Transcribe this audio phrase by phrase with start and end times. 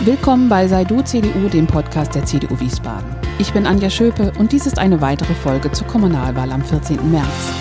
[0.00, 3.08] Willkommen bei Sei Du CDU, dem Podcast der CDU Wiesbaden.
[3.38, 7.10] Ich bin Anja Schöpe und dies ist eine weitere Folge zur Kommunalwahl am 14.
[7.10, 7.52] März.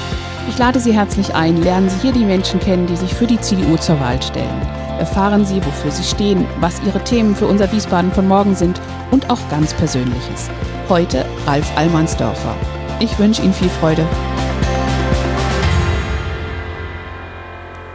[0.49, 3.39] Ich lade Sie herzlich ein, lernen Sie hier die Menschen kennen, die sich für die
[3.39, 4.61] CDU zur Wahl stellen.
[4.99, 8.81] Erfahren Sie, wofür sie stehen, was ihre Themen für unser Wiesbaden von morgen sind
[9.11, 10.49] und auch ganz Persönliches.
[10.89, 12.55] Heute Ralf Allmannsdörfer.
[12.99, 14.05] Ich wünsche Ihnen viel Freude.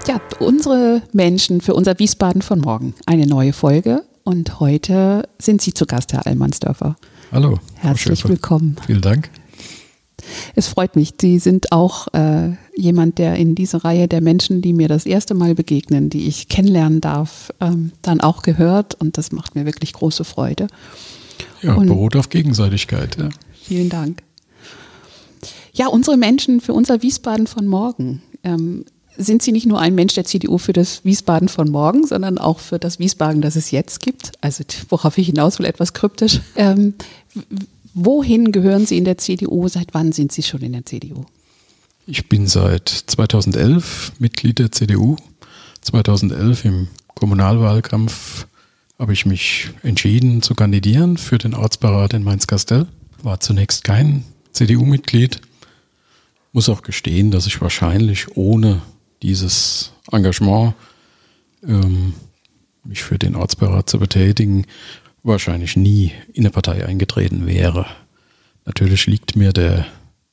[0.06, 2.94] Ja, unsere Menschen für unser Wiesbaden von morgen.
[3.04, 6.96] Eine neue Folge und heute sind Sie zu Gast, Herr Allmannsdörfer.
[7.32, 7.58] Hallo.
[7.76, 8.76] Herzlich willkommen.
[8.84, 9.30] Vielen Dank.
[10.54, 11.14] Es freut mich.
[11.18, 15.32] Sie sind auch äh, jemand, der in diese Reihe der Menschen, die mir das erste
[15.32, 18.94] Mal begegnen, die ich kennenlernen darf, ähm, dann auch gehört.
[18.96, 20.66] Und das macht mir wirklich große Freude.
[21.62, 23.16] Ja, und beruht auf Gegenseitigkeit.
[23.18, 23.30] Ja.
[23.62, 24.22] Vielen Dank.
[25.72, 28.20] Ja, unsere Menschen für unser Wiesbaden von morgen.
[28.44, 28.84] Ähm,
[29.18, 32.60] sind Sie nicht nur ein Mensch der CDU für das Wiesbaden von morgen, sondern auch
[32.60, 34.32] für das Wiesbaden, das es jetzt gibt?
[34.40, 36.40] Also worauf ich hinaus will, etwas kryptisch.
[36.56, 36.94] Ähm,
[37.94, 39.68] wohin gehören Sie in der CDU?
[39.68, 41.24] Seit wann sind Sie schon in der CDU?
[42.06, 45.16] Ich bin seit 2011 Mitglied der CDU.
[45.82, 48.46] 2011 im Kommunalwahlkampf
[48.98, 52.86] habe ich mich entschieden zu kandidieren für den Ortsberat in Mainz-Kastell.
[53.22, 55.40] War zunächst kein CDU-Mitglied.
[56.52, 58.82] Muss auch gestehen, dass ich wahrscheinlich ohne
[59.22, 60.74] dieses Engagement,
[61.66, 62.14] ähm,
[62.84, 64.66] mich für den Ortsberat zu betätigen,
[65.22, 67.86] wahrscheinlich nie in eine Partei eingetreten wäre.
[68.64, 69.86] Natürlich liegt mir der,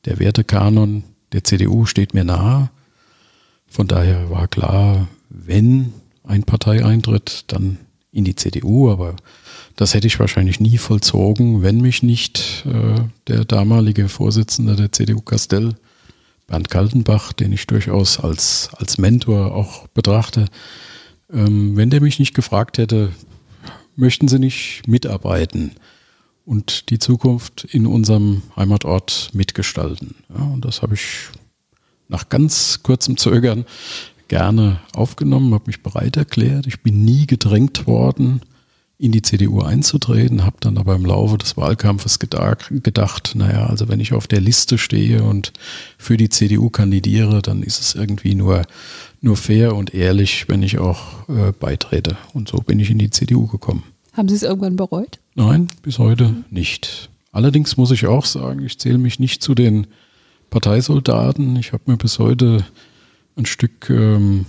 [0.05, 2.69] der Wertekanon der CDU steht mir nahe.
[3.67, 7.77] Von daher war klar, wenn ein Parteieintritt, dann
[8.11, 9.17] in die CDU, aber
[9.75, 15.19] das hätte ich wahrscheinlich nie vollzogen, wenn mich nicht äh, der damalige Vorsitzende der CDU
[15.19, 15.75] Castell
[16.47, 20.45] Bernd Kaltenbach, den ich durchaus als, als Mentor auch betrachte,
[21.31, 23.11] ähm, wenn der mich nicht gefragt hätte,
[23.95, 25.71] möchten Sie nicht mitarbeiten
[26.45, 30.15] und die Zukunft in unserem Heimatort mitgestalten?
[30.29, 31.29] Ja, und das habe ich
[32.07, 33.65] nach ganz kurzem Zögern
[34.27, 36.67] gerne aufgenommen, habe mich bereit erklärt.
[36.67, 38.41] Ich bin nie gedrängt worden,
[38.97, 43.99] in die CDU einzutreten, habe dann aber im Laufe des Wahlkampfes gedacht, naja, also wenn
[43.99, 45.51] ich auf der Liste stehe und
[45.97, 48.61] für die CDU kandidiere, dann ist es irgendwie nur,
[49.21, 52.17] nur fair und ehrlich, wenn ich auch äh, beitrete.
[52.33, 53.83] Und so bin ich in die CDU gekommen.
[54.13, 55.19] Haben Sie es irgendwann bereut?
[55.35, 57.09] Nein, bis heute nicht.
[57.33, 59.87] Allerdings muss ich auch sagen, ich zähle mich nicht zu den
[60.49, 61.57] Parteisoldaten.
[61.57, 62.63] Ich habe mir bis heute
[63.35, 64.45] ein Stück ähm,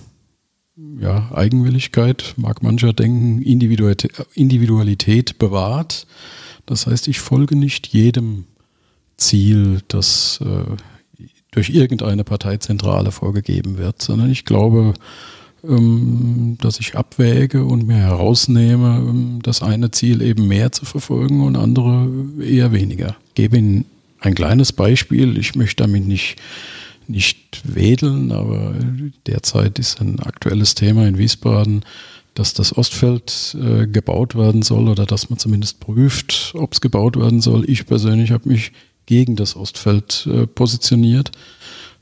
[1.00, 6.06] ja, Eigenwilligkeit, mag mancher denken, Individualität bewahrt.
[6.66, 8.44] Das heißt, ich folge nicht jedem
[9.16, 10.76] Ziel, das äh,
[11.50, 14.92] durch irgendeine Parteizentrale vorgegeben wird, sondern ich glaube,
[15.64, 21.42] ähm, dass ich abwäge und mir herausnehme, ähm, das eine Ziel eben mehr zu verfolgen
[21.42, 22.08] und andere
[22.40, 23.16] eher weniger.
[23.28, 23.86] Ich gebe Ihnen
[24.20, 25.38] ein kleines Beispiel.
[25.38, 26.36] Ich möchte damit nicht
[27.08, 28.74] nicht wedeln, aber
[29.26, 31.84] derzeit ist ein aktuelles Thema in Wiesbaden,
[32.34, 37.16] dass das Ostfeld äh, gebaut werden soll oder dass man zumindest prüft, ob es gebaut
[37.16, 37.68] werden soll.
[37.68, 38.72] Ich persönlich habe mich
[39.06, 41.32] gegen das Ostfeld äh, positioniert,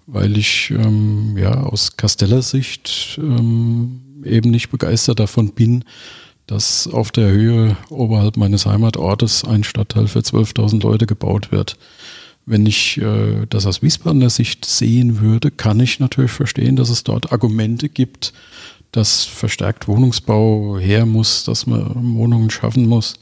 [0.07, 5.85] weil ich ähm, ja aus Kasteller Sicht ähm, eben nicht begeistert davon bin,
[6.47, 11.77] dass auf der Höhe oberhalb meines Heimatortes ein Stadtteil für 12.000 Leute gebaut wird.
[12.47, 17.05] Wenn ich äh, das aus Wiesbadener Sicht sehen würde, kann ich natürlich verstehen, dass es
[17.05, 18.33] dort Argumente gibt,
[18.93, 23.15] dass verstärkt Wohnungsbau her muss, dass man Wohnungen schaffen muss.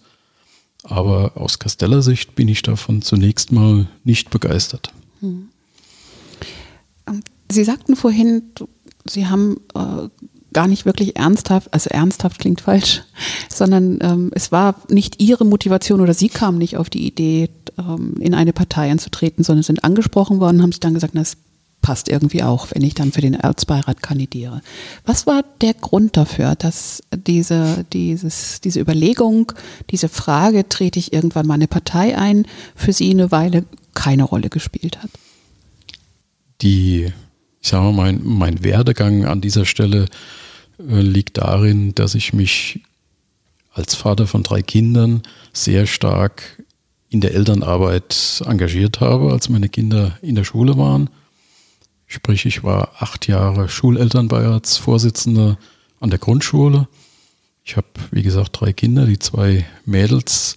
[0.83, 4.93] Aber aus Kasteller Sicht bin ich davon zunächst mal nicht begeistert.
[5.21, 5.49] Hm.
[7.51, 8.43] Sie sagten vorhin,
[9.05, 10.09] Sie haben äh,
[10.53, 13.03] gar nicht wirklich ernsthaft, also ernsthaft klingt falsch,
[13.49, 18.15] sondern ähm, es war nicht ihre Motivation oder sie kamen nicht auf die Idee, ähm,
[18.21, 21.37] in eine Partei einzutreten, sondern sind angesprochen worden, haben sich dann gesagt, das
[21.83, 24.63] passt irgendwie auch, wenn ich dann für den Erzbeirat kandidiere.
[25.05, 29.53] Was war der Grund dafür, dass diese, dieses, diese Überlegung,
[29.91, 32.47] diese Frage, trete ich irgendwann mal eine Partei ein,
[32.77, 33.65] für Sie eine Weile
[33.95, 35.11] keine Rolle gespielt hat?
[36.63, 37.13] Die,
[37.61, 40.07] ich sage mal, mein, mein Werdegang an dieser Stelle
[40.79, 42.81] äh, liegt darin, dass ich mich
[43.75, 45.23] als Vater von drei Kindern
[45.53, 46.63] sehr stark
[47.13, 51.11] in der Elternarbeit engagiert habe, als meine Kinder in der Schule waren.
[52.07, 55.59] Sprich, ich war acht Jahre Schulelternbeiratsvorsitzender
[56.01, 56.89] an der Grundschule.
[57.65, 60.57] Ich habe, wie gesagt, drei Kinder, die zwei Mädels,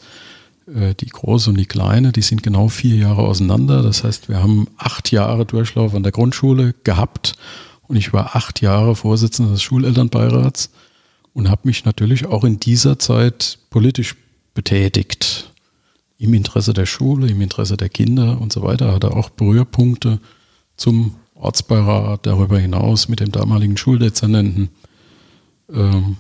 [0.74, 3.84] äh, die große und die kleine, die sind genau vier Jahre auseinander.
[3.84, 7.34] Das heißt, wir haben acht Jahre Durchlauf an der Grundschule gehabt
[7.88, 10.70] und ich war acht Jahre Vorsitzender des Schulelternbeirats.
[11.34, 14.16] und habe mich natürlich auch in dieser Zeit politisch
[14.54, 15.52] betätigt.
[16.18, 18.94] Im Interesse der Schule, im Interesse der Kinder und so weiter.
[18.94, 20.20] Hatte auch Berührpunkte
[20.78, 24.70] zum Ortsbeirat, darüber hinaus mit dem damaligen Schuldezernenten.
[25.72, 26.18] Ähm,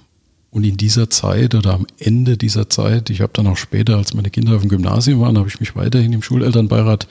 [0.51, 4.13] und in dieser Zeit oder am Ende dieser Zeit, ich habe dann auch später, als
[4.13, 7.07] meine Kinder auf dem Gymnasium waren, habe ich mich weiterhin im Schulelternbeirat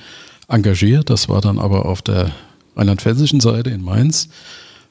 [0.48, 1.10] engagiert.
[1.10, 2.32] Das war dann aber auf der
[2.76, 4.28] rheinland-pfälzischen Seite in Mainz,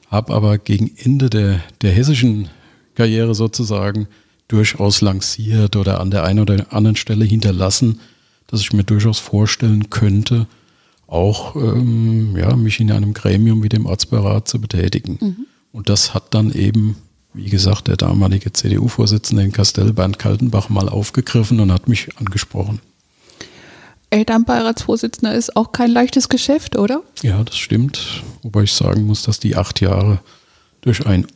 [0.08, 2.48] habe aber gegen Ende der, der hessischen
[2.94, 4.06] Karriere sozusagen
[4.48, 8.00] durchaus lanciert oder an der einen oder anderen Stelle hinterlassen,
[8.46, 10.46] dass ich mir durchaus vorstellen könnte,
[11.06, 15.18] auch ähm, ja, mich in einem Gremium wie dem Ortsbeirat zu betätigen.
[15.20, 15.46] Mhm.
[15.72, 16.96] Und das hat dann eben,
[17.32, 22.80] wie gesagt, der damalige CDU-Vorsitzende in Kastell, Bernd Kaltenbach, mal aufgegriffen und hat mich angesprochen.
[24.10, 27.02] Elternbeiratsvorsitzender ist auch kein leichtes Geschäft, oder?
[27.22, 28.22] Ja, das stimmt.
[28.42, 30.20] Wobei ich sagen muss, dass die acht Jahre
[30.82, 31.26] durch ein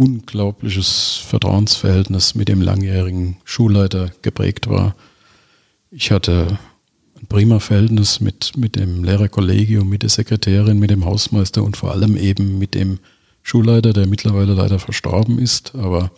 [0.00, 4.96] unglaubliches Vertrauensverhältnis mit dem langjährigen Schulleiter geprägt war.
[5.90, 6.58] Ich hatte
[7.20, 11.92] ein prima Verhältnis mit, mit dem Lehrerkollegium, mit der Sekretärin, mit dem Hausmeister und vor
[11.92, 12.98] allem eben mit dem
[13.42, 15.74] Schulleiter, der mittlerweile leider verstorben ist.
[15.74, 16.10] Aber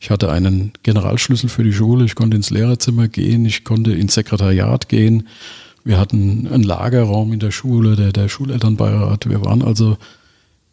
[0.00, 4.14] ich hatte einen Generalschlüssel für die Schule, ich konnte ins Lehrerzimmer gehen, ich konnte ins
[4.14, 5.28] Sekretariat gehen.
[5.82, 9.30] Wir hatten einen Lagerraum in der Schule, der, der Schulelternbeirat.
[9.30, 9.96] Wir waren also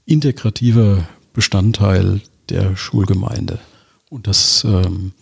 [0.06, 3.60] integrativer Bestandteil der Schulgemeinde.
[4.10, 5.14] Und das ähm,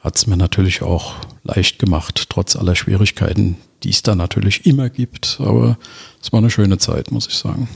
[0.00, 4.88] hat es mir natürlich auch leicht gemacht, trotz aller Schwierigkeiten, die es da natürlich immer
[4.88, 5.38] gibt.
[5.40, 5.78] Aber
[6.22, 7.68] es war eine schöne Zeit, muss ich sagen.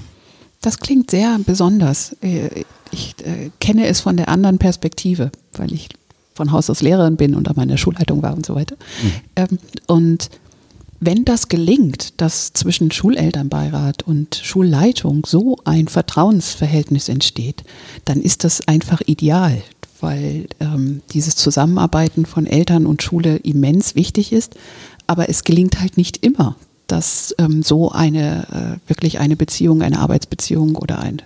[0.61, 2.17] Das klingt sehr besonders.
[2.23, 5.89] Äh, ich äh, kenne es von der anderen Perspektive, weil ich
[6.35, 8.77] von Haus aus Lehrerin bin und aber in der Schulleitung war und so weiter.
[9.03, 9.13] Mhm.
[9.37, 10.31] Ähm, und
[11.01, 17.65] wenn das gelingt, dass zwischen Schulelternbeirat und Schulleitung so ein Vertrauensverhältnis entsteht,
[18.05, 19.63] dann ist das einfach ideal,
[20.01, 24.57] weil ähm, dieses Zusammenarbeiten von Eltern und Schule immens wichtig ist.
[25.07, 26.57] Aber es gelingt halt nicht immer,
[26.87, 31.23] dass ähm, so eine äh, wirklich eine Beziehung, eine Arbeitsbeziehung oder ein,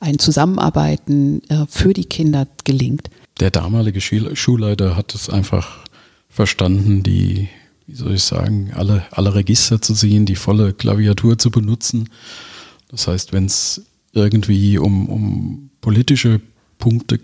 [0.00, 3.10] ein Zusammenarbeiten äh, für die Kinder gelingt.
[3.40, 5.84] Der damalige Schulleiter hat es einfach
[6.28, 7.48] verstanden, die
[7.88, 12.10] wie soll ich sagen, alle, alle Register zu sehen, die volle Klaviatur zu benutzen.
[12.90, 16.40] Das heißt, wenn es irgendwie um, um politische
[16.78, 17.18] Punkte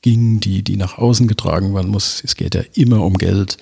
[0.00, 3.58] ging, die, die nach außen getragen werden muss, es geht ja immer um Geld.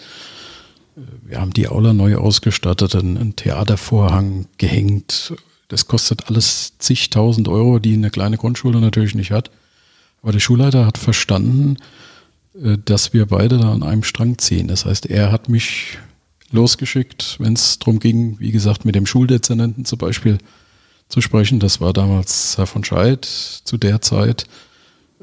[1.24, 5.34] Wir haben die Aula neu ausgestattet, einen, Theatervorhang gehängt.
[5.66, 9.50] Das kostet alles zigtausend Euro, die eine kleine Grundschule natürlich nicht hat.
[10.22, 11.76] Aber der Schulleiter hat verstanden,
[12.54, 14.68] äh, dass wir beide da an einem Strang ziehen.
[14.68, 15.98] Das heißt, er hat mich
[16.52, 20.38] losgeschickt, wenn es darum ging, wie gesagt, mit dem Schuldezernenten zum Beispiel
[21.08, 21.60] zu sprechen.
[21.60, 24.46] Das war damals Herr von Scheid zu der Zeit.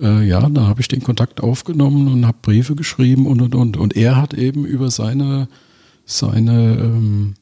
[0.02, 3.78] Äh, ja, da habe ich den Kontakt aufgenommen und habe Briefe geschrieben und und und.
[3.78, 5.48] Und er hat eben über seine,
[6.06, 7.36] seine, ähm,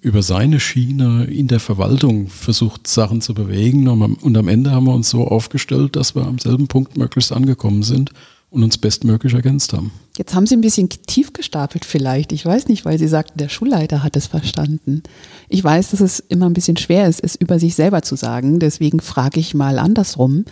[0.00, 3.88] über seine Schiene in der Verwaltung versucht, Sachen zu bewegen.
[3.88, 6.96] Und am, und am Ende haben wir uns so aufgestellt, dass wir am selben Punkt
[6.96, 8.12] möglichst angekommen sind
[8.50, 9.90] und uns bestmöglich ergänzt haben.
[10.16, 12.32] Jetzt haben Sie ein bisschen tief gestapelt vielleicht.
[12.32, 15.02] Ich weiß nicht, weil Sie sagten, der Schulleiter hat es verstanden.
[15.48, 18.58] Ich weiß, dass es immer ein bisschen schwer ist, es über sich selber zu sagen.
[18.58, 20.44] Deswegen frage ich mal andersrum.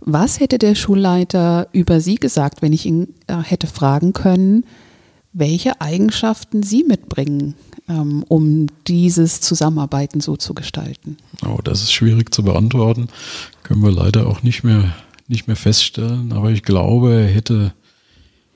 [0.00, 4.64] Was hätte der Schulleiter über Sie gesagt, wenn ich ihn äh, hätte fragen können,
[5.32, 7.54] welche Eigenschaften Sie mitbringen,
[7.88, 11.18] ähm, um dieses Zusammenarbeiten so zu gestalten?
[11.46, 13.08] Oh, das ist schwierig zu beantworten.
[13.62, 14.94] Können wir leider auch nicht mehr
[15.30, 17.72] nicht mehr feststellen, aber ich glaube, er hätte,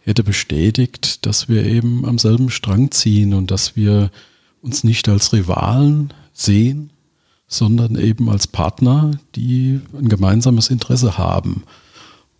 [0.01, 4.11] hätte bestätigt, dass wir eben am selben Strang ziehen und dass wir
[4.61, 6.91] uns nicht als Rivalen sehen,
[7.47, 11.63] sondern eben als Partner, die ein gemeinsames Interesse haben.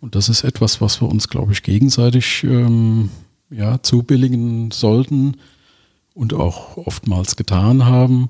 [0.01, 3.09] Und das ist etwas, was wir uns, glaube ich, gegenseitig ähm,
[3.49, 5.37] ja, zubilligen sollten
[6.13, 8.29] und auch oftmals getan haben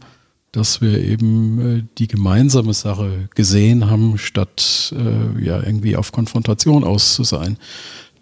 [0.55, 6.83] dass wir eben äh, die gemeinsame Sache gesehen haben, statt äh, ja irgendwie auf Konfrontation
[6.83, 7.57] aus zu sein.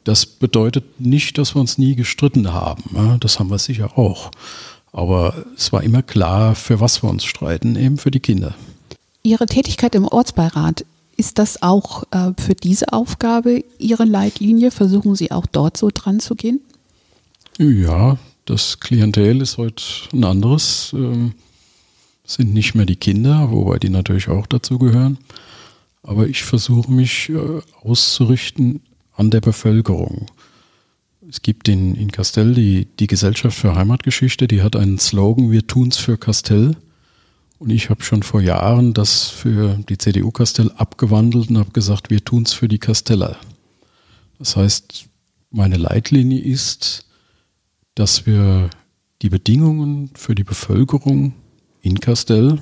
[0.04, 2.84] Das bedeutet nicht, dass wir uns nie gestritten haben.
[2.96, 3.18] Ja?
[3.20, 4.32] Das haben wir sicher auch.
[4.92, 8.56] Aber es war immer klar, für was wir uns streiten, eben für die Kinder.
[9.22, 10.86] Ihre Tätigkeit im Ortsbeirat,
[11.16, 14.72] ist das auch äh, für diese Aufgabe Ihre Leitlinie?
[14.72, 16.60] Versuchen Sie auch dort so dran zu gehen?
[17.60, 20.92] Ja, das Klientel ist heute ein anderes.
[20.94, 21.34] Ähm,
[22.26, 25.18] sind nicht mehr die Kinder, wobei die natürlich auch dazu gehören.
[26.02, 28.82] Aber ich versuche mich äh, auszurichten
[29.14, 30.28] an der Bevölkerung.
[31.30, 35.66] Es gibt in, in Castell die, die Gesellschaft für Heimatgeschichte, die hat einen Slogan, wir
[35.66, 36.76] tun's für Castell.
[37.60, 42.10] Und ich habe schon vor Jahren das für die CDU Castell abgewandelt und habe gesagt,
[42.10, 43.38] wir tun's für die Casteller.
[44.38, 45.06] Das heißt,
[45.50, 47.06] meine Leitlinie ist,
[47.96, 48.70] dass wir
[49.22, 51.34] die Bedingungen für die Bevölkerung
[51.84, 52.58] in Castell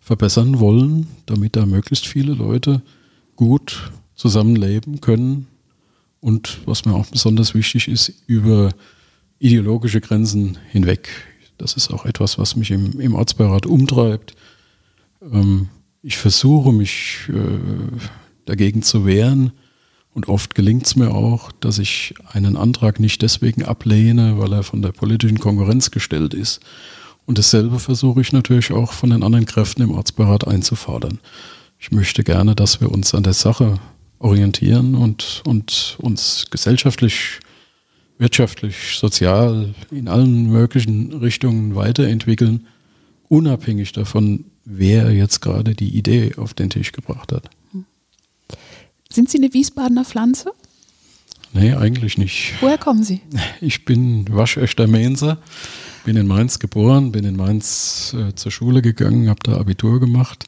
[0.00, 2.82] verbessern wollen, damit da möglichst viele Leute
[3.36, 5.46] gut zusammenleben können
[6.20, 8.70] und was mir auch besonders wichtig ist, über
[9.38, 11.08] ideologische Grenzen hinweg.
[11.58, 14.34] Das ist auch etwas, was mich im, im Ortsbeirat umtreibt.
[15.20, 15.68] Ähm,
[16.02, 17.58] ich versuche mich äh,
[18.46, 19.52] dagegen zu wehren
[20.14, 24.62] und oft gelingt es mir auch, dass ich einen Antrag nicht deswegen ablehne, weil er
[24.62, 26.60] von der politischen Konkurrenz gestellt ist.
[27.26, 31.20] Und dasselbe versuche ich natürlich auch von den anderen Kräften im Ortsbeirat einzufordern.
[31.78, 33.78] Ich möchte gerne, dass wir uns an der Sache
[34.18, 37.40] orientieren und, und uns gesellschaftlich,
[38.18, 42.66] wirtschaftlich, sozial in allen möglichen Richtungen weiterentwickeln,
[43.28, 47.50] unabhängig davon, wer jetzt gerade die Idee auf den Tisch gebracht hat.
[49.10, 50.52] Sind Sie eine Wiesbadener Pflanze?
[51.52, 52.54] Nee, eigentlich nicht.
[52.60, 53.20] Woher kommen Sie?
[53.60, 55.38] Ich bin waschechter Mainzer,
[56.04, 60.46] bin in Mainz geboren, bin in Mainz äh, zur Schule gegangen, habe da Abitur gemacht,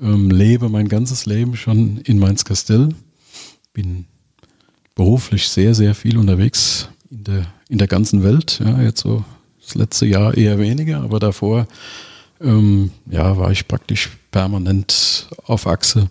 [0.00, 2.90] ähm, lebe mein ganzes Leben schon in Mainz-Kastell,
[3.72, 4.06] bin
[4.94, 8.60] beruflich sehr, sehr viel unterwegs in der, in der ganzen Welt.
[8.64, 9.24] Ja, jetzt so
[9.62, 11.66] das letzte Jahr eher weniger, aber davor
[12.40, 16.08] ähm, ja, war ich praktisch permanent auf Achse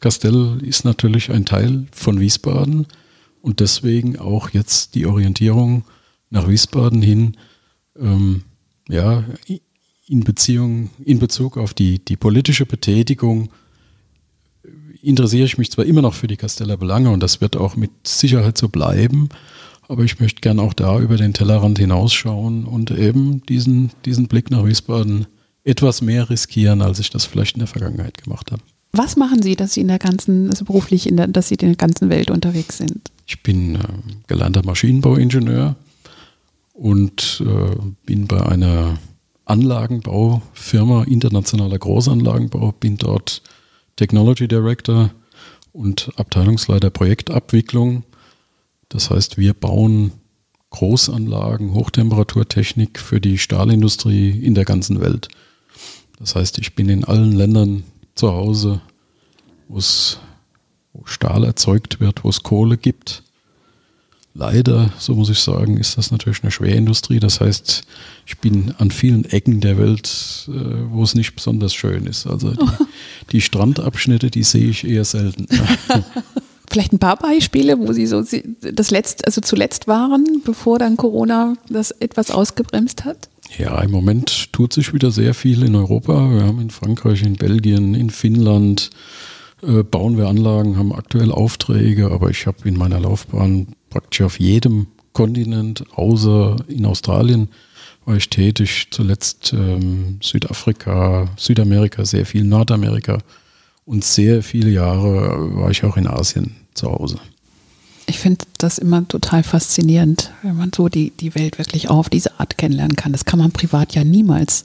[0.00, 2.86] Kastell ist natürlich ein Teil von Wiesbaden
[3.42, 5.84] und deswegen auch jetzt die Orientierung
[6.30, 7.36] nach Wiesbaden hin,
[8.00, 8.42] ähm,
[8.88, 9.24] ja,
[10.08, 13.50] in Beziehung, in Bezug auf die, die politische Betätigung
[15.02, 17.90] interessiere ich mich zwar immer noch für die Kasteller Belange und das wird auch mit
[18.06, 19.28] Sicherheit so bleiben,
[19.88, 24.50] aber ich möchte gern auch da über den Tellerrand hinausschauen und eben diesen, diesen Blick
[24.50, 25.26] nach Wiesbaden
[25.64, 28.62] etwas mehr riskieren, als ich das vielleicht in der Vergangenheit gemacht habe.
[28.92, 31.68] Was machen Sie, dass Sie in der ganzen, also beruflich, in der, dass Sie in
[31.68, 33.10] der ganzen Welt unterwegs sind?
[33.26, 33.78] Ich bin äh,
[34.26, 35.76] gelernter Maschinenbauingenieur
[36.80, 38.98] und äh, bin bei einer
[39.44, 43.42] Anlagenbaufirma, internationaler Großanlagenbau, bin dort
[43.96, 45.10] Technology Director
[45.72, 48.04] und Abteilungsleiter Projektabwicklung.
[48.88, 50.12] Das heißt, wir bauen
[50.70, 55.28] Großanlagen, Hochtemperaturtechnik für die Stahlindustrie in der ganzen Welt.
[56.18, 57.82] Das heißt, ich bin in allen Ländern
[58.14, 58.80] zu Hause,
[59.68, 59.76] wo
[61.04, 63.22] Stahl erzeugt wird, wo es Kohle gibt.
[64.32, 67.18] Leider, so muss ich sagen, ist das natürlich eine Schwerindustrie.
[67.18, 67.82] Das heißt,
[68.26, 70.52] ich bin an vielen Ecken der Welt, äh,
[70.90, 72.26] wo es nicht besonders schön ist.
[72.26, 72.66] Also die,
[73.32, 75.46] die Strandabschnitte, die sehe ich eher selten.
[76.70, 78.22] Vielleicht ein paar Beispiele, wo Sie so
[78.60, 83.28] das letzt, also zuletzt waren, bevor dann Corona das etwas ausgebremst hat?
[83.58, 86.30] Ja, im Moment tut sich wieder sehr viel in Europa.
[86.30, 88.90] Wir haben in Frankreich, in Belgien, in Finnland
[89.62, 94.40] äh, bauen wir Anlagen, haben aktuell Aufträge, aber ich habe in meiner Laufbahn praktisch auf
[94.40, 97.48] jedem Kontinent, außer in Australien,
[98.04, 98.88] war ich tätig.
[98.90, 103.18] Zuletzt ähm, Südafrika, Südamerika, sehr viel Nordamerika
[103.84, 107.18] und sehr viele Jahre war ich auch in Asien zu Hause
[108.10, 112.08] ich finde das immer total faszinierend, wenn man so die, die Welt wirklich auch auf
[112.10, 113.12] diese Art kennenlernen kann.
[113.12, 114.64] Das kann man privat ja niemals,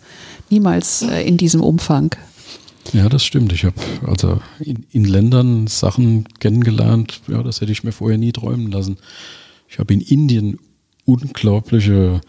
[0.50, 2.16] niemals äh, in diesem Umfang.
[2.94, 3.52] Ja, das stimmt.
[3.52, 3.76] Ich habe
[4.06, 8.98] also in, in, Ländern Sachen kennengelernt, ja, das hätte ich mir vorher nie träumen lassen.
[9.68, 10.60] Ich habe in Indien
[11.04, 12.22] unglaubliche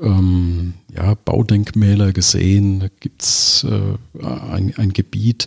[0.00, 2.80] ähm, ja, Baudenkmäler gesehen.
[2.80, 5.46] Da gibt es äh, ein, ein Gebiet,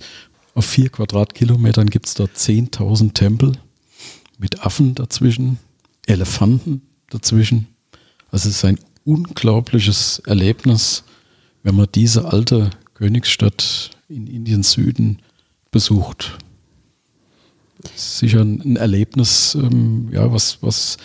[0.54, 3.54] auf vier Quadratkilometern gibt es dort 10.000 Tempel
[4.38, 5.60] mit Affen dazwischen,
[6.08, 7.68] Elefanten dazwischen.
[8.32, 11.04] Also es ist ein unglaubliches Erlebnis,
[11.64, 15.20] wenn man diese alte Königsstadt in Indiens Süden
[15.72, 16.38] besucht.
[17.96, 20.98] Sicher ein Erlebnis, ähm, ja, was, was,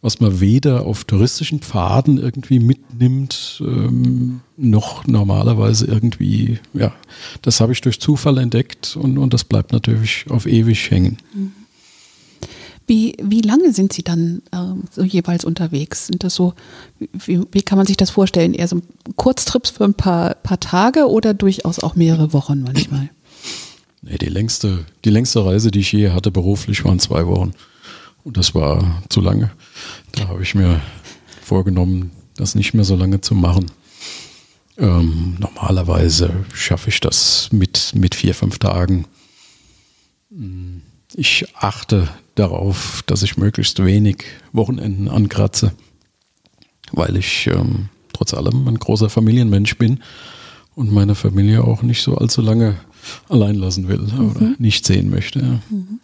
[0.00, 6.94] was man weder auf touristischen Pfaden irgendwie mitnimmt, ähm, noch normalerweise irgendwie, ja,
[7.42, 11.18] das habe ich durch Zufall entdeckt und, und das bleibt natürlich auf ewig hängen.
[11.34, 11.52] Mhm.
[12.86, 16.06] Wie, wie lange sind Sie dann ähm, so jeweils unterwegs?
[16.06, 16.54] Sind das so,
[16.98, 18.54] wie, wie kann man sich das vorstellen?
[18.54, 18.80] Eher so
[19.16, 23.10] Kurztrips für ein paar, paar Tage oder durchaus auch mehrere Wochen manchmal?
[24.02, 27.52] Nee, die längste, die längste Reise, die ich je hatte beruflich, waren zwei Wochen.
[28.22, 29.50] Und das war zu lange.
[30.12, 30.80] Da habe ich mir
[31.42, 33.66] vorgenommen, das nicht mehr so lange zu machen.
[34.78, 39.06] Ähm, normalerweise schaffe ich das mit, mit vier, fünf Tagen.
[41.14, 45.72] Ich achte darauf, dass ich möglichst wenig Wochenenden ankratze,
[46.92, 50.00] weil ich ähm, trotz allem ein großer Familienmensch bin
[50.74, 52.76] und meine Familie auch nicht so allzu lange
[53.28, 54.30] allein lassen will mhm.
[54.30, 55.40] oder nicht sehen möchte.
[55.40, 55.60] Ja.
[55.70, 56.00] Mhm.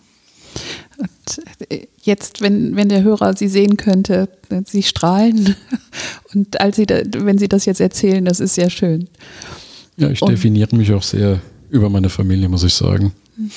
[0.99, 4.29] Und äh, jetzt, wenn, wenn der Hörer Sie sehen könnte,
[4.67, 5.57] Sie strahlen.
[6.35, 9.09] Und als Sie da, wenn Sie das jetzt erzählen, das ist sehr schön.
[9.97, 13.13] Ja, ich definiere mich auch sehr über meine Familie, muss ich sagen.
[13.37, 13.51] Hm.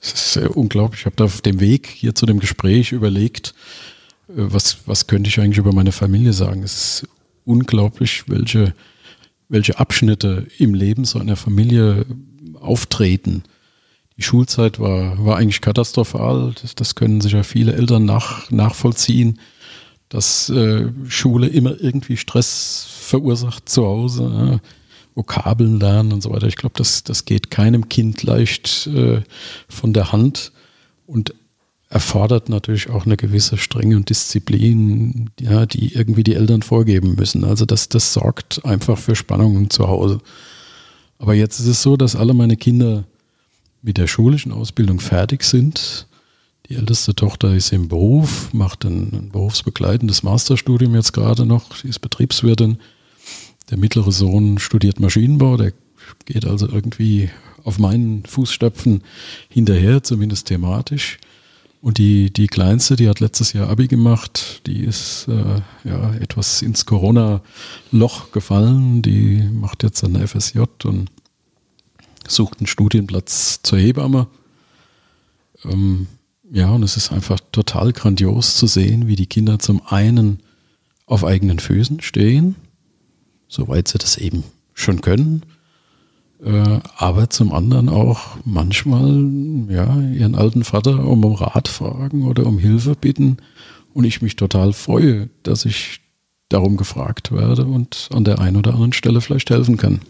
[0.00, 1.00] Es ist sehr unglaublich.
[1.00, 3.54] Ich habe da auf dem Weg hier zu dem Gespräch überlegt,
[4.28, 6.62] äh, was, was könnte ich eigentlich über meine Familie sagen.
[6.62, 7.08] Es ist
[7.44, 8.74] unglaublich, welche,
[9.48, 12.06] welche Abschnitte im Leben so einer Familie
[12.58, 13.42] auftreten.
[14.16, 16.54] Die Schulzeit war, war eigentlich katastrophal.
[16.60, 19.38] Das, das können sicher viele Eltern nach, nachvollziehen,
[20.08, 24.22] dass äh, Schule immer irgendwie Stress verursacht zu Hause.
[24.22, 24.60] Ja.
[25.14, 26.46] Vokabeln lernen und so weiter.
[26.46, 29.22] Ich glaube, das, das geht keinem Kind leicht äh,
[29.68, 30.52] von der Hand
[31.06, 31.34] und
[31.88, 37.44] erfordert natürlich auch eine gewisse Strenge und Disziplin, ja, die irgendwie die Eltern vorgeben müssen.
[37.44, 40.20] Also das, das sorgt einfach für Spannungen zu Hause.
[41.18, 43.04] Aber jetzt ist es so, dass alle meine Kinder
[43.82, 46.06] mit der schulischen Ausbildung fertig sind.
[46.68, 51.74] Die älteste Tochter ist im Beruf, macht ein, ein berufsbegleitendes Masterstudium jetzt gerade noch.
[51.74, 52.78] Sie ist Betriebswirtin.
[53.70, 55.72] Der mittlere Sohn studiert Maschinenbau, der
[56.24, 57.30] geht also irgendwie
[57.64, 59.02] auf meinen Fußstapfen
[59.48, 61.18] hinterher, zumindest thematisch.
[61.82, 66.60] Und die, die kleinste, die hat letztes Jahr Abi gemacht, die ist äh, ja etwas
[66.60, 69.00] ins Corona-Loch gefallen.
[69.00, 71.10] Die macht jetzt eine FSJ und
[72.28, 74.26] sucht einen Studienplatz zur Hebamme.
[75.64, 76.06] Ähm,
[76.52, 80.40] ja, und es ist einfach total grandios zu sehen, wie die Kinder zum einen
[81.06, 82.56] auf eigenen Füßen stehen,
[83.50, 85.42] soweit sie das eben schon können,
[86.42, 89.26] äh, aber zum anderen auch manchmal
[89.68, 93.36] ja, ihren alten Vater um Rat fragen oder um Hilfe bitten
[93.92, 96.00] und ich mich total freue, dass ich
[96.48, 100.00] darum gefragt werde und an der einen oder anderen Stelle vielleicht helfen kann.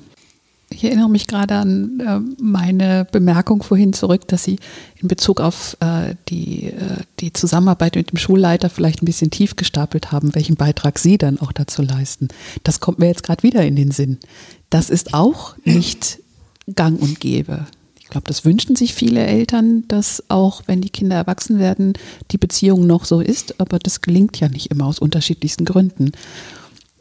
[0.81, 4.59] Ich erinnere mich gerade an äh, meine Bemerkung vorhin zurück, dass Sie
[4.97, 9.57] in Bezug auf äh, die, äh, die Zusammenarbeit mit dem Schulleiter vielleicht ein bisschen tief
[9.57, 12.29] gestapelt haben, welchen Beitrag Sie dann auch dazu leisten.
[12.65, 14.21] Das kommt mir jetzt gerade wieder in den Sinn.
[14.71, 16.21] Das ist auch nicht
[16.75, 17.67] gang und gäbe.
[17.99, 21.93] Ich glaube, das wünschen sich viele Eltern, dass auch, wenn die Kinder erwachsen werden,
[22.31, 26.13] die Beziehung noch so ist, aber das gelingt ja nicht immer aus unterschiedlichsten Gründen.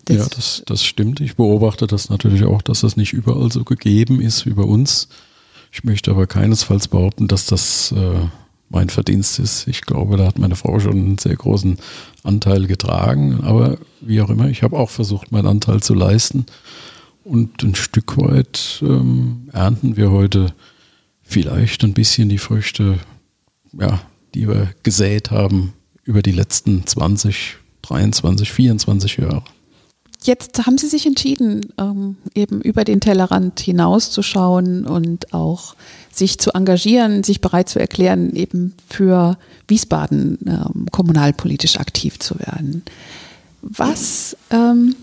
[0.10, 1.20] Das ja, das, das stimmt.
[1.20, 5.08] Ich beobachte das natürlich auch, dass das nicht überall so gegeben ist wie bei uns.
[5.72, 8.28] Ich möchte aber keinesfalls behaupten, dass das äh,
[8.70, 9.68] mein Verdienst ist.
[9.68, 11.78] Ich glaube, da hat meine Frau schon einen sehr großen
[12.24, 13.42] Anteil getragen.
[13.44, 16.48] Aber wie auch immer, ich habe auch versucht, meinen Anteil zu leisten.
[17.24, 20.54] Und ein Stück weit ähm, ernten wir heute
[21.22, 22.98] vielleicht ein bisschen die Früchte,
[23.80, 24.02] ja,
[24.34, 29.44] die wir gesät haben über die letzten 20, 23, 24 Jahre.
[30.22, 35.76] Jetzt haben Sie sich entschieden, ähm, eben über den Tellerrand hinauszuschauen und auch
[36.12, 42.84] sich zu engagieren, sich bereit zu erklären, eben für Wiesbaden ähm, kommunalpolitisch aktiv zu werden.
[43.62, 44.96] Was, ähm,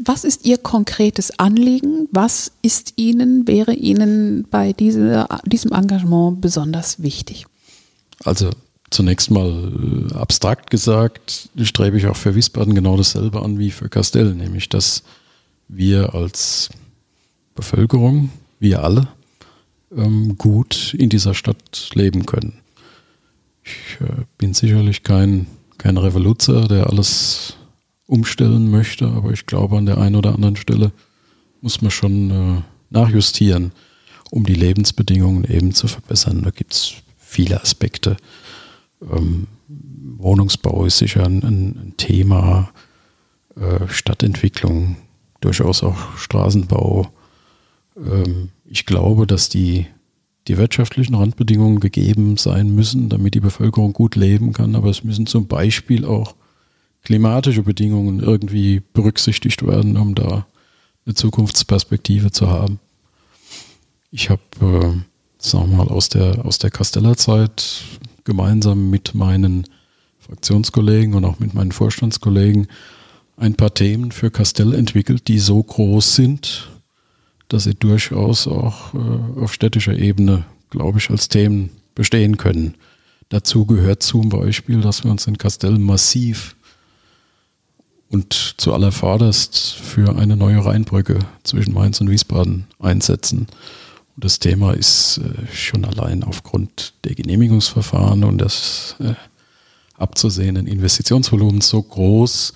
[0.00, 2.08] was ist Ihr konkretes Anliegen?
[2.10, 7.46] Was ist Ihnen, wäre Ihnen bei diese, diesem Engagement besonders wichtig?
[8.24, 8.50] Also
[8.90, 13.88] zunächst mal äh, abstrakt gesagt, strebe ich auch für Wiesbaden genau dasselbe an wie für
[13.88, 15.02] Castell, nämlich dass
[15.68, 16.70] wir als
[17.54, 19.08] Bevölkerung, wir alle,
[19.96, 22.58] ähm, gut in dieser Stadt leben können.
[23.64, 25.46] Ich äh, bin sicherlich kein,
[25.78, 27.56] kein Revoluzer, der alles
[28.06, 30.92] umstellen möchte, aber ich glaube, an der einen oder anderen Stelle
[31.60, 33.72] muss man schon äh, nachjustieren,
[34.30, 36.42] um die Lebensbedingungen eben zu verbessern.
[36.42, 38.16] Da gibt es viele Aspekte
[39.02, 42.70] ähm, Wohnungsbau ist sicher ein, ein Thema,
[43.56, 44.96] äh, Stadtentwicklung,
[45.40, 47.08] durchaus auch Straßenbau.
[47.96, 49.86] Ähm, ich glaube, dass die,
[50.48, 55.26] die wirtschaftlichen Randbedingungen gegeben sein müssen, damit die Bevölkerung gut leben kann, aber es müssen
[55.26, 56.34] zum Beispiel auch
[57.02, 60.46] klimatische Bedingungen irgendwie berücksichtigt werden, um da
[61.04, 62.80] eine Zukunftsperspektive zu haben.
[64.10, 64.92] Ich habe, äh,
[65.38, 67.84] sagen wir mal, aus der, aus der Casteller-Zeit
[68.26, 69.64] gemeinsam mit meinen
[70.18, 72.66] Fraktionskollegen und auch mit meinen Vorstandskollegen
[73.38, 76.68] ein paar Themen für Castell entwickelt, die so groß sind,
[77.48, 82.74] dass sie durchaus auch äh, auf städtischer Ebene, glaube ich, als Themen bestehen können.
[83.28, 86.56] Dazu gehört zum Beispiel, dass wir uns in Castell massiv
[88.08, 93.46] und zu allervorderst für eine neue Rheinbrücke zwischen Mainz und Wiesbaden einsetzen.
[94.16, 99.14] Und das Thema ist äh, schon allein aufgrund der Genehmigungsverfahren und des äh,
[99.98, 102.54] abzusehenden Investitionsvolumens so groß,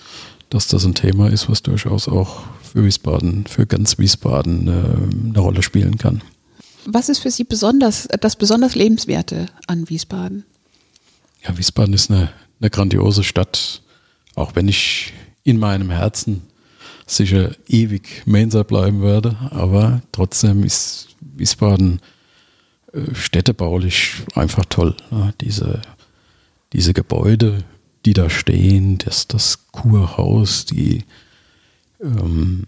[0.48, 5.38] dass das ein Thema ist, was durchaus auch für Wiesbaden, für ganz Wiesbaden äh, eine
[5.38, 6.22] Rolle spielen kann.
[6.86, 10.44] Was ist für Sie besonders, das besonders Lebenswerte an Wiesbaden?
[11.46, 13.82] Ja, Wiesbaden ist eine, eine grandiose Stadt,
[14.34, 16.42] auch wenn ich in meinem Herzen
[17.06, 21.09] sicher ewig Mainzer bleiben werde, aber trotzdem ist
[21.40, 22.00] Wiesbaden
[22.92, 24.96] äh, städtebaulich einfach toll.
[25.10, 25.34] Ne?
[25.40, 25.82] Diese,
[26.72, 27.64] diese Gebäude,
[28.04, 31.04] die da stehen, das, das Kurhaus, die,
[32.00, 32.66] ähm,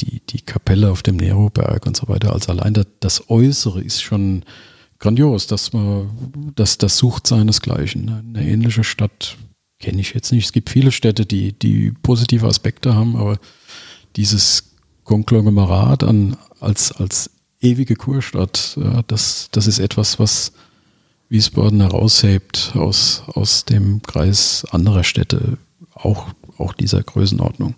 [0.00, 2.32] die, die Kapelle auf dem Neroberg und so weiter.
[2.32, 4.44] Also allein das, das Äußere ist schon
[4.98, 8.08] grandios, dass man, dass das sucht seinesgleichen.
[8.08, 9.36] Eine ähnliche Stadt
[9.80, 10.46] kenne ich jetzt nicht.
[10.46, 13.38] Es gibt viele Städte, die, die positive Aspekte haben, aber
[14.16, 17.30] dieses Konglomerat an, als, als
[17.62, 20.52] ewige Kurstadt, ja, das, das ist etwas, was
[21.28, 25.56] Wiesbaden heraushebt aus, aus dem Kreis anderer Städte,
[25.94, 27.74] auch, auch dieser Größenordnung.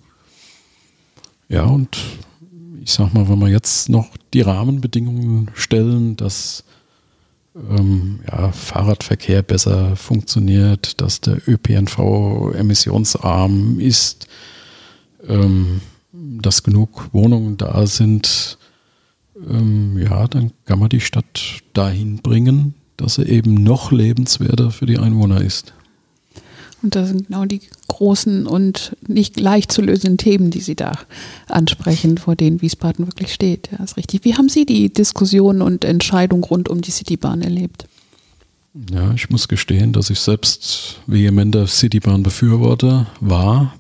[1.49, 1.99] Ja, und
[2.83, 6.65] ich sag mal, wenn wir jetzt noch die Rahmenbedingungen stellen, dass
[7.55, 14.27] ähm, ja, Fahrradverkehr besser funktioniert, dass der ÖPNV emissionsarm ist,
[15.29, 15.81] ähm,
[16.13, 18.59] dass genug Wohnungen da sind,
[19.37, 24.87] ähm, ja, dann kann man die Stadt dahin bringen, dass sie eben noch lebenswerter für
[24.87, 25.75] die Einwohner ist.
[26.83, 30.93] Und das sind genau die großen und nicht leicht zu lösenden Themen, die Sie da
[31.49, 33.71] ansprechen, vor denen Wiesbaden wirklich steht.
[33.73, 34.25] Ja, ist richtig.
[34.25, 37.87] Wie haben Sie die Diskussion und Entscheidung rund um die Citybahn erlebt?
[38.93, 43.75] Ja, ich muss gestehen, dass ich selbst vehementer Citybahn-Befürworter war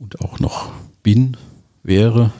[0.00, 0.72] und auch noch
[1.04, 1.36] bin,
[1.84, 2.32] wäre,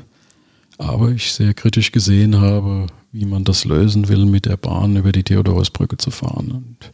[0.78, 5.12] aber ich sehr kritisch gesehen habe, wie man das lösen will, mit der Bahn über
[5.12, 6.50] die Theodorusbrücke zu fahren.
[6.52, 6.92] Und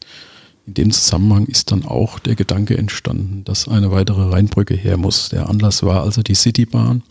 [0.66, 5.28] in dem Zusammenhang ist dann auch der Gedanke entstanden, dass eine weitere Rheinbrücke her muss.
[5.28, 7.02] Der Anlass war also die Citybahn,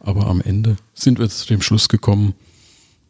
[0.00, 2.34] aber am Ende sind wir zu dem Schluss gekommen,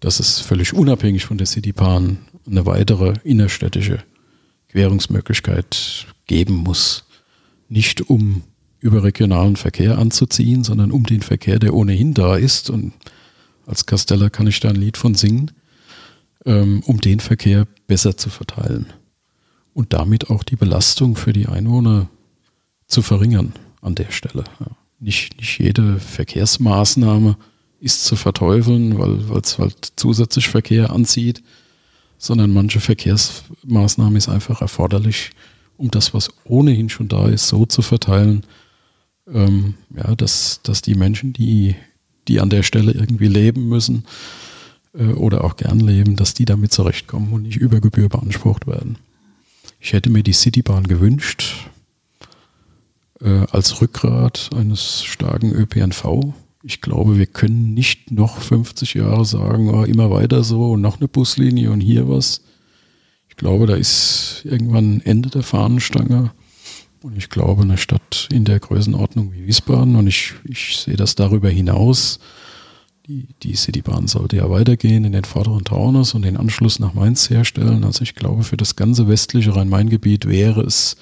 [0.01, 4.05] dass es völlig unabhängig von der Citybahn eine weitere innerstädtische
[4.69, 7.05] Querungsmöglichkeit geben muss.
[7.69, 8.43] Nicht um
[8.81, 12.71] überregionalen Verkehr anzuziehen, sondern um den Verkehr, der ohnehin da ist.
[12.71, 12.93] Und
[13.67, 15.51] als Casteller kann ich da ein Lied von singen,
[16.45, 18.87] ähm, um den Verkehr besser zu verteilen
[19.75, 22.09] und damit auch die Belastung für die Einwohner
[22.87, 24.45] zu verringern an der Stelle.
[24.99, 27.37] Nicht, nicht jede Verkehrsmaßnahme
[27.81, 31.43] ist zu verteufeln, weil es halt zusätzlich Verkehr anzieht,
[32.19, 35.31] sondern manche Verkehrsmaßnahme ist einfach erforderlich,
[35.77, 38.45] um das, was ohnehin schon da ist, so zu verteilen,
[39.33, 41.77] ähm, ja, dass, dass die Menschen, die,
[42.29, 44.05] die an der Stelle irgendwie leben müssen
[44.95, 48.99] äh, oder auch gern leben, dass die damit zurechtkommen und nicht über Gebühr beansprucht werden.
[49.81, 51.69] Ich hätte mir die Citybahn gewünscht
[53.21, 56.35] äh, als Rückgrat eines starken ÖPNV.
[56.63, 60.99] Ich glaube, wir können nicht noch 50 Jahre sagen, oh, immer weiter so und noch
[60.99, 62.43] eine Buslinie und hier was.
[63.29, 66.33] Ich glaube, da ist irgendwann Ende der Fahnenstange.
[67.03, 71.15] Und ich glaube, eine Stadt in der Größenordnung wie Wiesbaden, und ich, ich sehe das
[71.15, 72.19] darüber hinaus,
[73.07, 77.31] die, die Citybahn sollte ja weitergehen in den vorderen Taunus und den Anschluss nach Mainz
[77.31, 77.85] herstellen.
[77.85, 80.97] Also ich glaube, für das ganze westliche Rhein-Main-Gebiet wäre es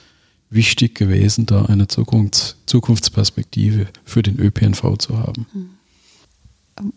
[0.50, 5.46] wichtig gewesen, da eine Zukunfts Zukunftsperspektive für den ÖPNV zu haben.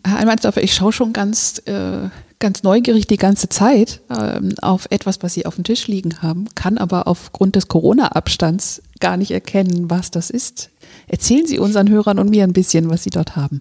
[0.04, 2.08] Herr Almansdorfer, ich schaue schon ganz äh,
[2.38, 6.46] ganz neugierig die ganze Zeit ähm, auf etwas, was Sie auf dem Tisch liegen haben,
[6.54, 10.70] kann aber aufgrund des Corona-Abstands gar nicht erkennen, was das ist.
[11.06, 13.60] Erzählen Sie unseren Hörern und mir ein bisschen, was Sie dort haben.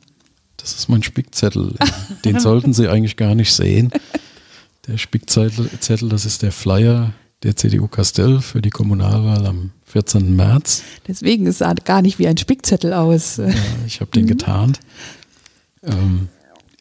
[0.58, 1.76] Das ist mein Spickzettel.
[2.26, 3.92] Den sollten Sie eigentlich gar nicht sehen.
[4.88, 5.70] Der Spickzettel,
[6.10, 7.14] das ist der Flyer
[7.44, 10.36] der CDU Castell für die Kommunalwahl am 14.
[10.36, 10.84] März.
[11.08, 13.38] Deswegen es sah gar nicht wie ein Spickzettel aus.
[13.38, 13.48] Ja,
[13.86, 14.30] ich habe den mhm.
[14.30, 14.80] getarnt.
[15.84, 16.30] Ähm,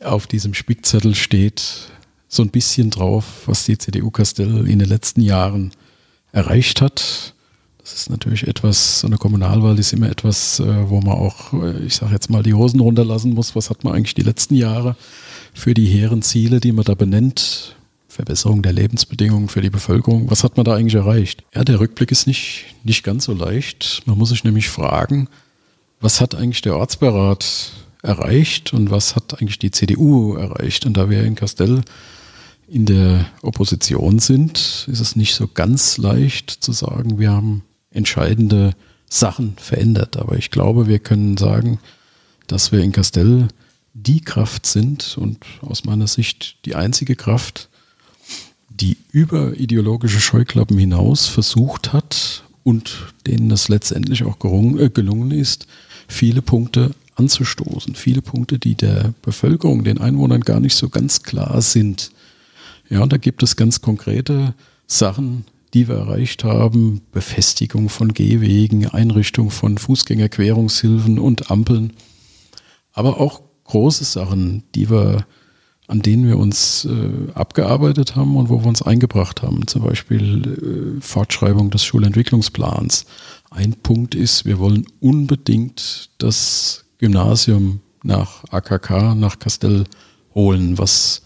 [0.03, 1.91] auf diesem Spickzettel steht
[2.29, 5.73] so ein bisschen drauf, was die CDU Castell in den letzten Jahren
[6.33, 7.35] erreicht hat.
[7.79, 11.85] Das ist natürlich etwas, so eine Kommunalwahl ist immer etwas, äh, wo man auch, äh,
[11.85, 13.55] ich sage jetzt mal, die Hosen runterlassen muss.
[13.55, 14.97] Was hat man eigentlich die letzten Jahre
[15.55, 17.77] für die hehren Ziele, die man da benennt?
[18.09, 20.31] Verbesserung der Lebensbedingungen für die Bevölkerung.
[20.31, 21.45] Was hat man da eigentlich erreicht?
[21.55, 24.03] Ja, der Rückblick ist nicht, nicht ganz so leicht.
[24.07, 25.29] Man muss sich nämlich fragen,
[26.01, 27.73] was hat eigentlich der Ortsberat
[28.07, 30.87] erreicht und was hat eigentlich die CDU erreicht.
[30.87, 31.83] Und da wir in Castell
[32.69, 38.75] in der Opposition sind, ist es nicht so ganz leicht zu sagen, wir haben entscheidende
[39.09, 40.17] Sachen verändert.
[40.17, 41.79] Aber ich glaube, wir können sagen,
[42.47, 43.49] dass wir in Castell
[43.95, 47.69] die Kraft sind und aus meiner Sicht die einzige Kraft,
[48.69, 55.67] die über ideologische Scheuklappen hinaus versucht hat und denen es letztendlich auch gelungen ist,
[56.09, 57.95] viele Punkte anzustoßen.
[57.95, 62.11] Viele Punkte, die der Bevölkerung, den Einwohnern gar nicht so ganz klar sind.
[62.89, 64.55] Ja, und da gibt es ganz konkrete
[64.87, 67.01] Sachen, die wir erreicht haben.
[67.13, 71.95] Befestigung von Gehwegen, Einrichtung von Fußgängerquerungshilfen und Ampeln.
[72.93, 75.27] Aber auch große Sachen, die wir,
[75.89, 79.67] an denen wir uns äh, abgearbeitet haben und wo wir uns eingebracht haben.
[79.67, 83.07] Zum Beispiel äh, Fortschreibung des Schulentwicklungsplans.
[83.51, 89.85] Ein Punkt ist, wir wollen unbedingt das Gymnasium nach AKK, nach Kastell
[90.35, 91.23] holen, was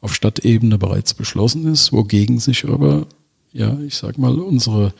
[0.00, 3.08] auf Stadtebene bereits beschlossen ist, wogegen sich aber,
[3.52, 4.94] ja, ich sag mal, unsere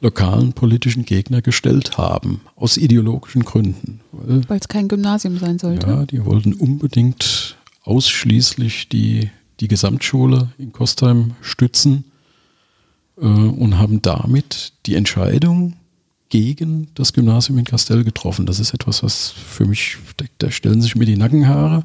[0.00, 3.98] lokalen politischen Gegner gestellt haben, aus ideologischen Gründen.
[4.12, 5.88] Weil es kein Gymnasium sein sollte.
[5.88, 12.04] Ja, die wollten unbedingt ausschließlich die, die Gesamtschule in Kostheim stützen
[13.16, 15.74] äh, und haben damit die Entscheidung
[16.28, 18.46] gegen das Gymnasium in Kastell getroffen.
[18.46, 19.98] Das ist etwas, was für mich,
[20.38, 21.84] da stellen sich mir die Nackenhaare.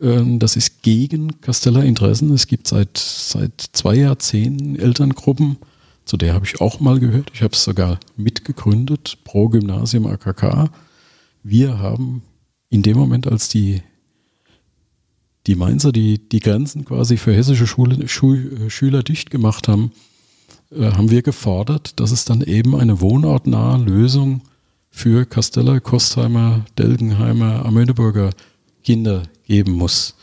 [0.00, 2.32] Ähm, das ist gegen Kasteller Interessen.
[2.32, 5.56] Es gibt seit, seit zwei Jahrzehnten Elterngruppen,
[6.04, 7.30] zu der habe ich auch mal gehört.
[7.34, 10.70] Ich habe es sogar mitgegründet, pro Gymnasium AKK.
[11.42, 12.22] Wir haben
[12.70, 13.82] in dem Moment, als die,
[15.46, 19.92] die Mainzer die, die Grenzen quasi für hessische Schule, Schul, Schüler dicht gemacht haben,
[20.70, 24.42] äh, haben wir gefordert, dass es dann eben eine wohnortnahe Lösung
[24.90, 28.30] für Kasteller, Kostheimer, Delgenheimer, Amöneburger
[28.82, 30.14] Kinder geben muss.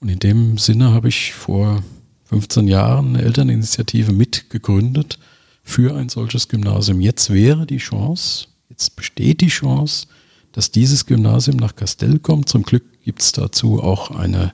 [0.00, 1.82] Und in dem Sinne habe ich vor
[2.24, 5.18] 15 Jahren eine Elterninitiative mitgegründet
[5.62, 7.00] für ein solches Gymnasium.
[7.00, 10.06] Jetzt wäre die Chance, jetzt besteht die Chance,
[10.52, 12.48] dass dieses Gymnasium nach Kastell kommt.
[12.48, 14.52] Zum Glück gibt es dazu auch eine,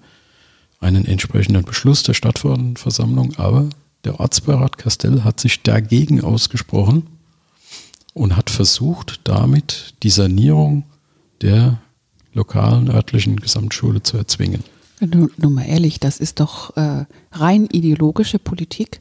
[0.81, 3.71] einen entsprechenden Beschluss der Stadtversammlung, aber
[4.05, 7.07] der Ortsbeirat Kastell hat sich dagegen ausgesprochen
[8.15, 10.85] und hat versucht, damit die Sanierung
[11.41, 11.81] der
[12.33, 14.65] lokalen örtlichen Gesamtschule zu erzwingen.
[15.01, 19.01] Nun, nun mal ehrlich, das ist doch äh, rein ideologische Politik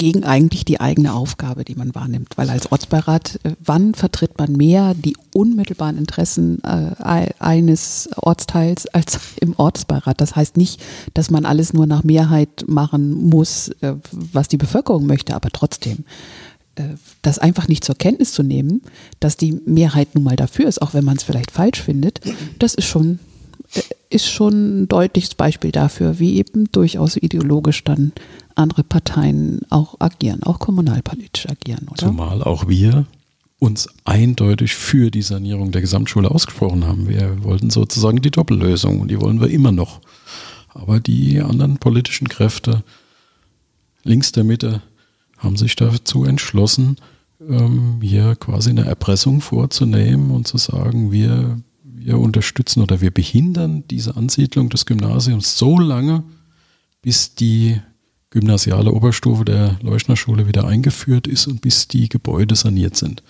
[0.00, 2.38] gegen eigentlich die eigene Aufgabe, die man wahrnimmt.
[2.38, 6.94] Weil als Ortsbeirat, äh, wann vertritt man mehr die unmittelbaren Interessen äh,
[7.38, 10.18] eines Ortsteils als im Ortsbeirat?
[10.18, 10.80] Das heißt nicht,
[11.12, 16.04] dass man alles nur nach Mehrheit machen muss, äh, was die Bevölkerung möchte, aber trotzdem
[16.76, 18.80] äh, das einfach nicht zur Kenntnis zu nehmen,
[19.20, 22.22] dass die Mehrheit nun mal dafür ist, auch wenn man es vielleicht falsch findet,
[22.58, 23.18] das ist schon
[23.74, 28.12] äh, ist schon ein deutliches Beispiel dafür, wie eben durchaus ideologisch dann
[28.60, 32.06] andere Parteien auch agieren, auch kommunalpolitisch agieren, oder?
[32.06, 33.06] Zumal auch wir
[33.58, 37.08] uns eindeutig für die Sanierung der Gesamtschule ausgesprochen haben.
[37.08, 40.00] Wir wollten sozusagen die Doppellösung und die wollen wir immer noch.
[40.68, 42.84] Aber die anderen politischen Kräfte
[44.04, 44.82] links der Mitte
[45.36, 46.96] haben sich dazu entschlossen,
[47.46, 51.58] ähm, hier quasi eine Erpressung vorzunehmen und zu sagen, wir
[52.00, 56.24] wir unterstützen oder wir behindern diese Ansiedlung des Gymnasiums so lange,
[57.02, 57.80] bis die
[58.30, 63.22] gymnasiale Oberstufe der Leuchtnerschule wieder eingeführt ist und bis die Gebäude saniert sind.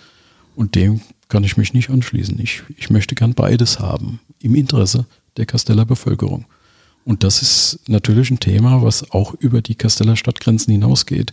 [0.54, 2.38] Und dem kann ich mich nicht anschließen.
[2.40, 6.44] Ich, ich möchte gern beides haben, im Interesse der Kasteller Bevölkerung.
[7.04, 11.32] Und das ist natürlich ein Thema, was auch über die Kasteller Stadtgrenzen hinausgeht.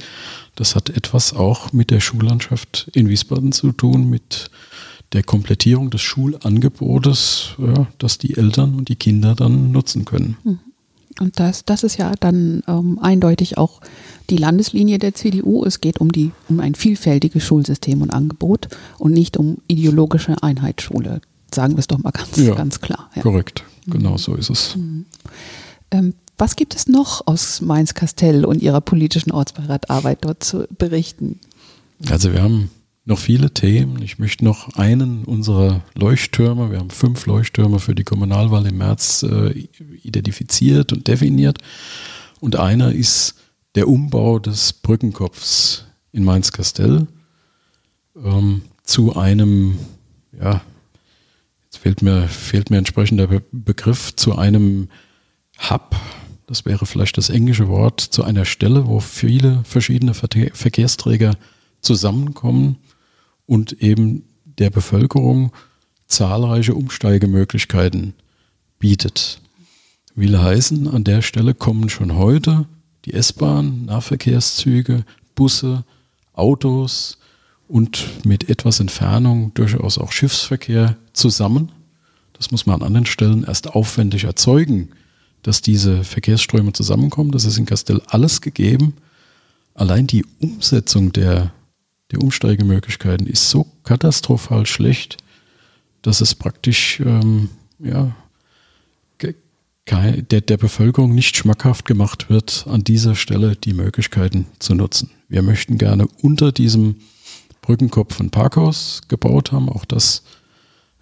[0.55, 4.49] Das hat etwas auch mit der Schullandschaft in Wiesbaden zu tun, mit
[5.13, 10.37] der Komplettierung des Schulangebotes, ja, das die Eltern und die Kinder dann nutzen können.
[10.43, 10.59] Mhm.
[11.19, 13.81] Und das, das ist ja dann ähm, eindeutig auch
[14.29, 15.63] die Landeslinie der CDU.
[15.65, 21.21] Es geht um, die, um ein vielfältiges Schulsystem und Angebot und nicht um ideologische Einheitsschule.
[21.53, 23.09] Sagen wir es doch mal ganz, ja, ganz klar.
[23.15, 23.21] Ja.
[23.21, 24.17] Korrekt, genau mhm.
[24.17, 24.75] so ist es.
[24.75, 25.05] Mhm.
[25.91, 31.39] Ähm, was gibt es noch aus Mainz-Kastell und Ihrer politischen Ortsbeiratarbeit dort zu berichten?
[32.09, 32.69] Also wir haben
[33.07, 34.01] noch viele Themen.
[34.01, 39.23] Ich möchte noch einen unserer Leuchttürme, wir haben fünf Leuchttürme für die Kommunalwahl im März
[39.23, 39.67] äh,
[40.03, 41.59] identifiziert und definiert.
[42.41, 43.35] Und einer ist
[43.75, 47.07] der Umbau des Brückenkopfs in Mainz-Kastell
[48.21, 49.79] ähm, zu einem,
[50.37, 50.61] ja,
[51.63, 54.89] jetzt fehlt mir, fehlt mir entsprechend der Be Begriff, zu einem
[55.69, 55.95] Hub,
[56.45, 61.35] das wäre vielleicht das englische Wort, zu einer Stelle, wo viele verschiedene Verkehrsträger
[61.79, 62.77] zusammenkommen
[63.47, 65.51] und eben der Bevölkerung
[66.07, 68.13] zahlreiche Umsteigemöglichkeiten
[68.79, 69.41] bietet.
[70.15, 72.65] Will heißen, an der Stelle kommen schon heute
[73.05, 75.05] die S-Bahn, Nahverkehrszüge,
[75.35, 75.83] Busse,
[76.33, 77.17] Autos
[77.67, 81.71] und mit etwas Entfernung durchaus auch Schiffsverkehr zusammen.
[82.33, 84.89] Das muss man an anderen Stellen erst aufwendig erzeugen,
[85.43, 87.31] dass diese Verkehrsströme zusammenkommen.
[87.31, 88.93] Das ist in Castell alles gegeben.
[89.73, 91.51] Allein die Umsetzung der
[92.11, 95.17] die Umsteigemöglichkeiten ist so katastrophal schlecht,
[96.01, 98.15] dass es praktisch ähm, ja,
[99.89, 105.09] der, der Bevölkerung nicht schmackhaft gemacht wird, an dieser Stelle die Möglichkeiten zu nutzen.
[105.29, 106.95] Wir möchten gerne unter diesem
[107.61, 109.69] Brückenkopf ein Parkhaus gebaut haben.
[109.69, 110.23] Auch das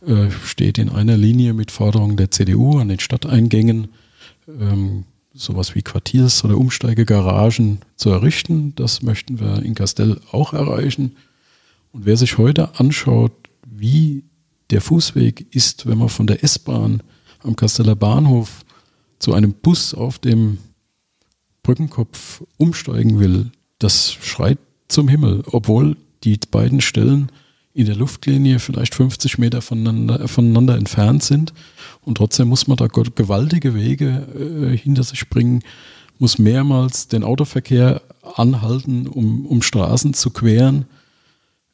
[0.05, 3.89] äh, steht in einer Linie mit Forderungen der CDU an den Stadteingängen,
[4.47, 8.73] ähm, sowas wie Quartiers- oder Umsteigegaragen zu errichten.
[8.75, 11.17] Das möchten wir in Castell auch erreichen.
[11.91, 13.33] Und wer sich heute anschaut,
[13.65, 14.23] wie
[14.69, 17.03] der Fußweg ist, wenn man von der S-Bahn
[17.39, 18.65] am Casteller Bahnhof
[19.19, 20.57] zu einem Bus auf dem
[21.63, 27.31] Brückenkopf umsteigen will, das schreit zum Himmel, obwohl die beiden Stellen
[27.75, 31.53] in der Luftlinie vielleicht 50 Meter voneinander, voneinander entfernt sind.
[32.01, 35.61] Und trotzdem muss man da gewaltige Wege äh, hinter sich bringen,
[36.17, 38.01] muss mehrmals den Autoverkehr
[38.35, 40.85] anhalten, um, um Straßen zu queren.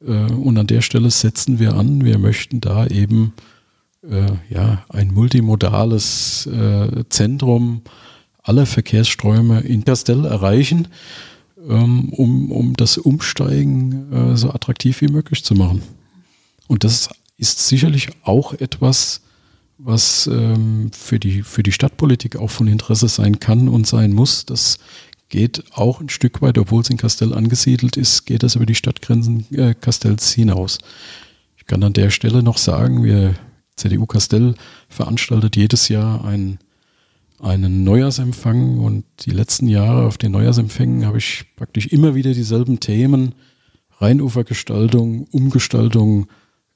[0.03, 2.03] Äh, und an der Stelle setzen wir an.
[2.03, 3.33] Wir möchten da eben
[4.01, 7.83] äh, ja, ein multimodales äh, Zentrum
[8.41, 10.87] aller Verkehrsströme in Castell erreichen,
[11.67, 15.81] um, um das Umsteigen äh, so attraktiv wie möglich zu machen.
[16.67, 19.21] Und das ist sicherlich auch etwas,
[19.77, 24.45] was ähm, für, die, für die Stadtpolitik auch von Interesse sein kann und sein muss.
[24.45, 24.77] Das
[25.29, 28.75] geht auch ein Stück weit, obwohl es in Castell angesiedelt ist, geht das über die
[28.75, 30.77] Stadtgrenzen äh, Castells hinaus.
[31.57, 33.35] Ich kann an der Stelle noch sagen, wir
[33.75, 34.55] CDU Castell
[34.89, 36.59] veranstaltet jedes Jahr ein,
[37.41, 42.79] einen Neujahrsempfang und die letzten Jahre auf den Neujahrsempfängen habe ich praktisch immer wieder dieselben
[42.79, 43.33] Themen.
[43.99, 46.27] Rheinufergestaltung, Umgestaltung,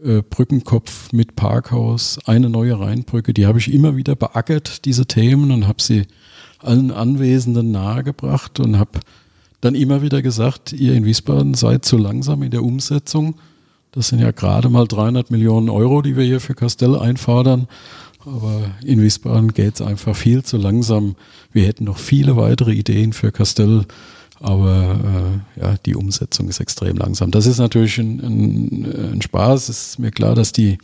[0.03, 5.51] äh, Brückenkopf mit Parkhaus, eine neue Rheinbrücke, die habe ich immer wieder beackert, diese Themen,
[5.51, 6.03] und habe sie
[6.59, 8.99] allen Anwesenden nahegebracht und habe
[9.61, 13.35] dann immer wieder gesagt, ihr in Wiesbaden seid zu langsam in der Umsetzung
[13.95, 17.69] das sind ja gerade mal 300 Millionen Euro, die wir hier für Castell einfordern.
[18.25, 21.15] Aber in Wiesbaden geht es einfach viel zu langsam.
[21.51, 23.85] Wir hätten noch viele weitere Ideen für Castell,
[24.39, 27.31] aber äh, ja, die Umsetzung ist extrem langsam.
[27.31, 29.69] Das ist natürlich ein, ein, ein Spaß.
[29.69, 30.77] Es ist mir klar, dass die,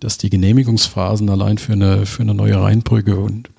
[0.00, 3.50] dass die Genehmigungsphasen allein für eine, für eine neue Rheinbrücke und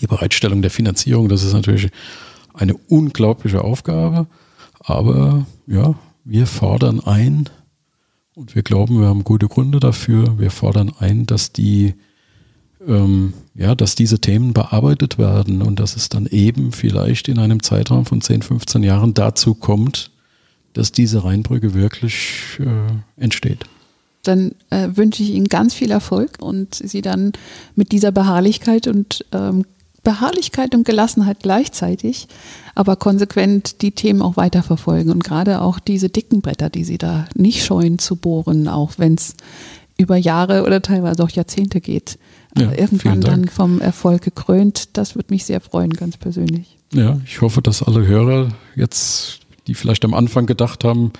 [0.00, 1.90] die Bereitstellung der Finanzierung, das ist natürlich
[2.54, 4.28] eine unglaubliche Aufgabe.
[4.80, 7.48] Aber ja, wir fordern ein,
[8.38, 10.38] und wir glauben, wir haben gute Gründe dafür.
[10.38, 11.94] Wir fordern ein, dass die,
[12.88, 17.62] ähm, ja, dass diese Themen bearbeitet werden und dass es dann eben vielleicht in einem
[17.62, 20.10] Zeitraum von 10, 15 Jahren dazu kommt,
[20.72, 23.64] dass diese Rheinbrücke wirklich äh, entsteht.
[24.22, 27.32] Dann äh, wünsche ich Ihnen ganz viel Erfolg und Sie dann
[27.76, 29.64] mit dieser Beharrlichkeit und ähm,
[30.02, 32.28] Beharrlichkeit und Gelassenheit gleichzeitig,
[32.74, 37.26] aber konsequent die Themen auch weiterverfolgen und gerade auch diese dicken Bretter, die sie da
[37.34, 39.34] nicht scheuen zu bohren, auch wenn es
[39.98, 42.18] über Jahre oder teilweise auch Jahrzehnte geht.
[42.56, 46.78] Ja, irgendwann dann vom Erfolg gekrönt, das würde mich sehr freuen, ganz persönlich.
[46.92, 51.12] Ja, ich hoffe, dass alle Hörer jetzt, die vielleicht am Anfang gedacht haben,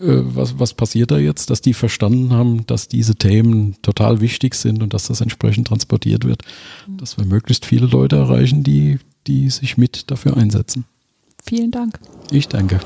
[0.00, 4.54] äh, was, was passiert da jetzt, dass die verstanden haben, dass diese Themen total wichtig
[4.54, 6.42] sind und dass das entsprechend transportiert wird,
[6.86, 6.98] mhm.
[6.98, 10.84] dass wir möglichst viele Leute erreichen, die, die sich mit dafür einsetzen.
[11.44, 11.98] Vielen Dank.
[12.30, 12.80] Ich danke.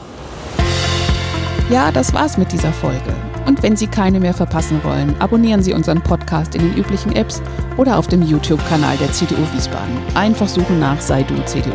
[1.70, 3.14] Ja, das war's mit dieser Folge.
[3.46, 7.42] Und wenn Sie keine mehr verpassen wollen, abonnieren Sie unseren Podcast in den üblichen Apps
[7.76, 9.98] oder auf dem YouTube-Kanal der CDU Wiesbaden.
[10.14, 11.72] Einfach suchen nach Sei du CDU.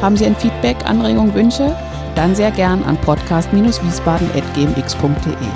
[0.00, 1.76] Haben Sie ein Feedback, Anregung, Wünsche?
[2.14, 5.48] dann sehr gern an podcast-wiesbaden.gmx.de.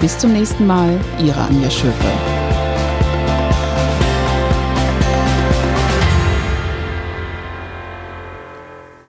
[0.00, 2.35] Bis zum nächsten Mal, Ihre Anja Schöpe.